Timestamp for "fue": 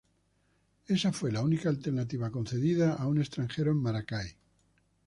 1.11-1.31